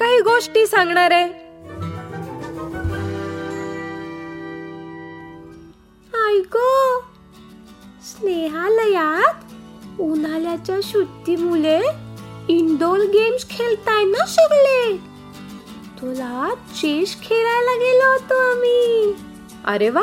[0.00, 1.28] काही गोष्टी सांगणार आहे.
[6.14, 6.56] ऐक
[8.04, 11.80] स्नेहालयात उन्हाळ्याच्या सुट्टीमुळे
[12.48, 14.96] इंडोर गेम्स खेळताय ना सगळे?
[16.00, 19.12] तुला चेस खेळायला गेलो होतो आम्ही.
[19.64, 20.02] अरे वा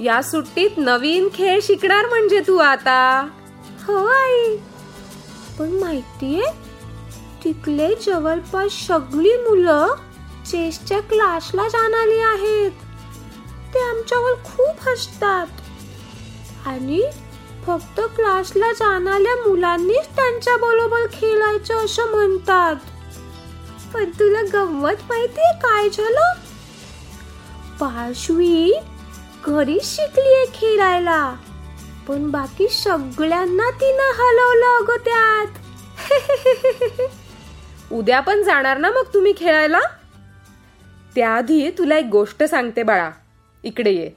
[0.00, 3.28] या सुट्टीत नवीन खेळ शिकणार म्हणजे तू आता.
[3.86, 4.56] हो आई
[5.58, 6.46] पण माहितीये
[7.48, 9.94] तिथले जवळपास सगळी मुलं
[10.46, 12.70] चेसच्या क्लासला जाणारी आहेत.
[13.74, 15.46] ते आमच्यावर खूप हसतात.
[16.66, 17.02] आणि
[17.66, 22.76] फक्त क्लासला जाणाऱ्या मुलांनीच त्यांच्या बरोबर खेळायचं असं म्हणतात.
[23.94, 26.32] पण तुला गंमत माहितीये काय झालं?
[27.80, 28.78] पार्श्वी
[29.46, 31.34] घरी शिकलीये खेळायला
[32.08, 35.46] पण बाकी सगळ्यांना तिनं हलवलं अगं त्यात.
[37.92, 39.80] उद्या पण जाणार ना मग तुम्ही खेळायला?
[41.14, 43.10] त्याआधी तुला एक गोष्ट सांगते बाळा.
[43.64, 44.10] इकडे ये.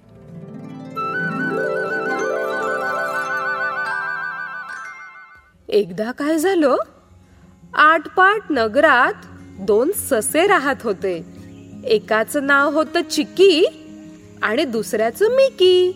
[5.69, 6.75] एकदा काय झालं?
[7.73, 9.13] आटपाट नगरात
[9.59, 11.25] दोन ससे राहत होते.
[11.85, 13.65] एकाचं नाव होतं चिकी
[14.43, 15.91] आणि दुसऱ्याचं मिकी.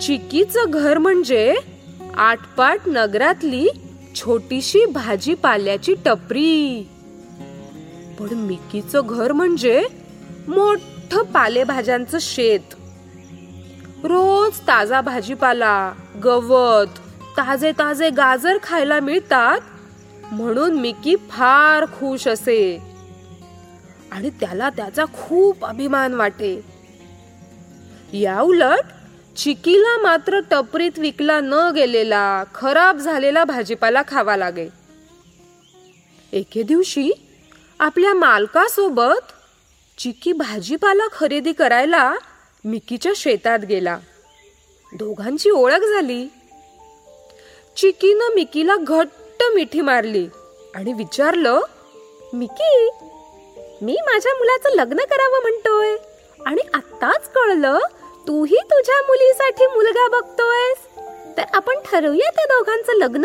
[0.00, 1.54] चिकीचं घर म्हणजे
[2.16, 3.68] आटपाट नगरातली
[4.14, 6.88] छोटीशी भाजीपाल्याची टपरी.
[8.18, 9.84] पण मिकीचं घर म्हणजे
[10.48, 12.74] मोठ पालेभाज्यांचं शेत.
[14.04, 15.92] रोज ताजा भाजीपाला
[16.24, 16.98] गवत
[17.36, 19.60] ताजे ताजे गाजर खायला मिळतात
[20.32, 22.82] म्हणून मिकी फार खुश असे.
[24.12, 26.64] आणि त्याला त्याचा खूप अभिमान वाटे.
[28.12, 28.84] या उलट
[29.36, 34.68] चिकीला मात्र टपरीत विकला न गेलेला खराब झालेला भाजीपाला खावा लागे.
[36.32, 37.10] एके दिवशी
[37.80, 39.32] आपल्या मालकासोबत
[39.98, 42.14] चिकी भाजीपाला खरेदी करायला
[42.64, 43.98] मिकीच्या शेतात गेला.
[44.92, 46.26] दोघांची ओळख झाली.
[47.76, 50.26] चिकीनं मिकीला घट्ट मिठी मारली
[50.74, 51.60] आणि विचारलं
[52.32, 52.88] मिकी
[53.82, 55.96] मी माझ्या मुलाचं लग्न करावं म्हणतोय
[56.46, 57.78] आणि आत्ताच कळलं
[58.28, 60.78] तूही तुझ्या मुलीसाठी मुलगा बघतोयस?
[61.36, 63.24] तर आपण ठरवूया त्या दोघांचं लग्न?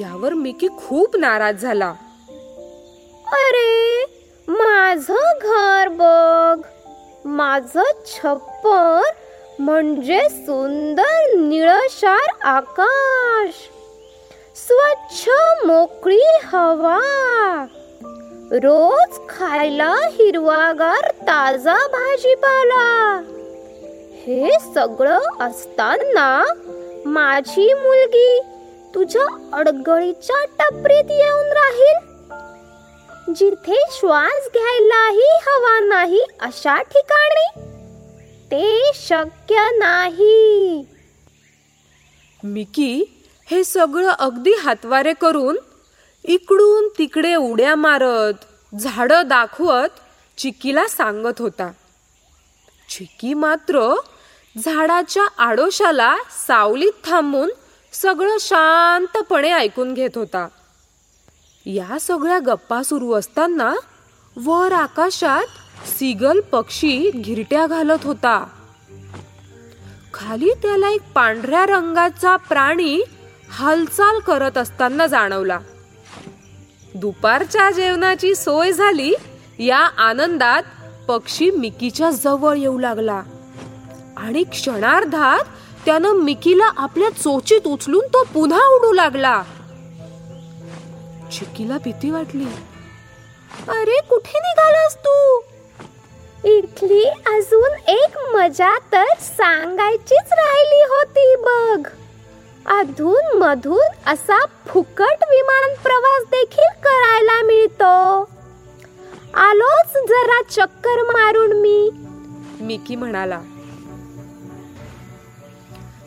[0.00, 1.94] यावर मिकी खूप नाराज झाला.
[3.26, 4.04] अरे
[4.48, 6.60] माझं घर बघ.
[7.24, 9.00] माझं छप्पर
[9.58, 13.54] म्हणजे सुंदर निळशार आकाश.
[14.56, 15.28] स्वच्छ
[15.66, 17.00] मोकळी हवा.
[18.52, 23.22] रोज खायला हिरवागार ताजा भाजीपाला.
[24.26, 26.44] हे सगळं असताना
[27.06, 28.40] माझी मुलगी
[28.94, 31.98] तुझ्या अडगळीच्या टपरीत येऊन राहील.
[33.34, 37.60] जिथे श्वास घ्यायलाही हवा नाही अशा ठिकाणी.
[38.50, 40.86] ते शक्य नाही.
[42.44, 45.56] मिकी हे सगळं अगदी हातवारे करून
[46.24, 49.88] इकडून तिकडे उड्या मारत झाडं दाखवत
[50.38, 51.72] चिकीला सांगत होता.
[52.88, 53.94] चिकी मात्र
[54.64, 57.50] झाडाच्या आडोशाला सावलीत थांबून
[57.92, 60.48] सगळं शांतपणे ऐकून घेत होता.
[61.66, 63.74] या सगळ्या गप्पा सुरू असताना
[64.36, 65.46] वर आकाशात
[65.88, 68.46] सिगल पक्षी घिरट्या घालत होता.
[70.14, 73.02] खाली त्याला एक पांढऱ्या रंगाचा प्राणी
[73.50, 75.58] हालचाल करत असताना जाणवला.
[76.94, 79.14] दुपारच्या जेवणाची सोय झाली
[79.58, 80.62] या आनंदात
[81.08, 83.22] पक्षी मिकीच्या जवळ येऊ लागला.
[84.16, 85.44] आणि क्षणार्धात
[85.84, 89.42] त्यानं मिकीला आपल्या चोचीत उचलून तो पुन्हा उडू लागला.
[91.32, 92.44] चिकीला भीती वाटली.
[93.68, 95.40] अरे कुठे निघालास तू?
[96.44, 101.88] इथली अजून एक मजा तर सांगायचीच राहिली होती बघ.
[102.66, 108.20] अधून मधून असा फुकट विमान प्रवास देखील करायला मिळतो.
[109.34, 111.90] आलोच जरा चक्कर मारून मी.
[112.60, 113.40] मिकी म्हणाला.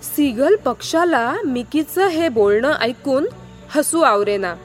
[0.04, 3.26] सीगल पक्षाला मिकीचं हे बोलणं ऐकून
[3.70, 4.56] हसू आवरेना.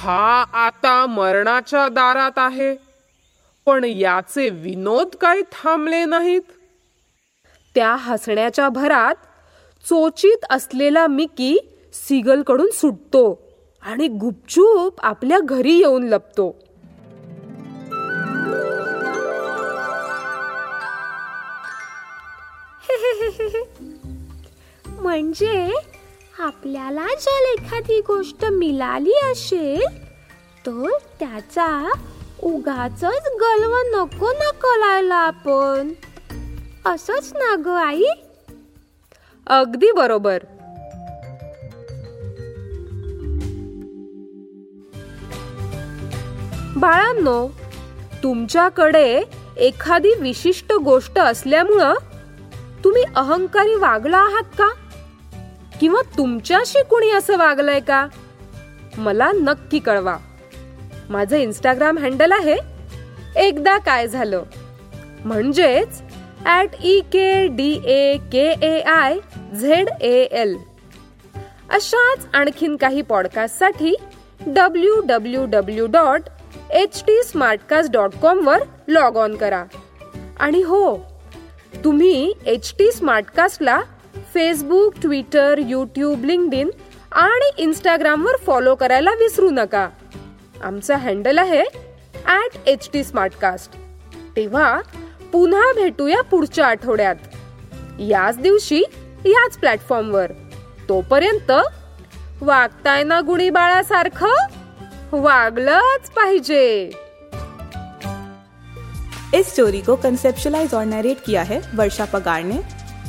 [0.00, 2.76] हा आता मरणाच्या दारात आहे
[3.66, 6.40] पण याचे विनोद काही थांबले नाहीत.
[7.74, 9.14] त्या हसण्याच्या भरात
[9.88, 11.58] चोचीत असलेला मिकी
[11.94, 13.38] सिगलकडून सुटतो
[13.82, 16.65] आणि गुपचूप आपल्या घरी येऊन लपतो.
[24.86, 25.70] म्हणजे
[26.38, 29.84] आपल्याला जर एखादी गोष्ट मिळाली असेल
[30.66, 30.88] तर
[31.20, 31.90] त्याचा
[32.42, 33.04] उगाच
[33.40, 35.92] गलव नको ना करायला आपण.
[36.86, 38.04] असंच ना ग आई?
[39.46, 40.38] अगदी बरोबर.
[46.76, 47.48] बाळांनो
[48.22, 49.22] तुमच्याकडे
[49.56, 51.94] एखादी विशिष्ट गोष्ट असल्यामुळं
[52.86, 54.68] तुम्ही अहंकारी वागला आहात का?
[55.80, 58.08] किंवा तुमच्याशी कुणी असं वागलंय का?
[58.98, 60.16] मला नक्की कळवा.
[61.10, 62.56] माझं इंस्टाग्राम हँडल आहे
[63.36, 64.42] एकदा काय झालं.
[65.24, 66.02] म्हणजेच
[66.44, 69.18] at E K D A K A I
[69.60, 70.56] Z A L
[71.70, 73.94] अशाच आणखीन काही पॉडकास्टसाठी
[74.46, 76.20] W W W dot
[76.70, 78.58] H T Smartcast dot com वर
[78.88, 79.64] लॉग ऑन करा.
[80.40, 81.15] आणि हो
[81.84, 83.80] तुम्ही एच टी स्मार्टकास्टला
[84.34, 86.70] फेसबुक ट्विटर यूट्यूब लिंकडिन
[87.12, 89.88] आणि इंस्टाग्रामवर फॉलो करायला विसरू नका.
[90.62, 91.62] आमचं हँडल आहे
[92.26, 93.76] ॲट एच टी स्मार्टकास्ट
[94.36, 94.80] तेव्हा
[95.32, 97.16] पुन्हा भेटूया पुढच्या आठवड्यात.
[97.98, 98.82] याच दिवशी
[99.24, 100.32] याच प्लॅटफॉर्मवर
[100.88, 101.52] तोपर्यंत
[102.40, 104.34] वागताय ना गुणी बाळासारखं
[105.12, 106.90] वागलंच पाहिजे.
[109.36, 112.62] इस स्टोरी को कंसेप्शलाइज और नरेट किया है वर्षा पगार ने।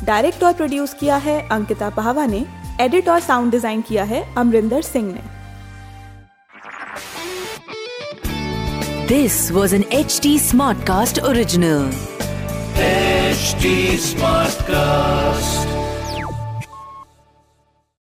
[0.03, 2.45] डायरेक्ट और प्रोड्यूस किया है अंकिता पहावा ने।
[2.81, 5.21] एडिट और साउंड डिज़ाइन किया है अमरिंदर सिंह ने।
[9.07, 10.37] This was an H T
[10.87, 11.91] Smartcast original
[13.37, 15.76] smart Smartcast.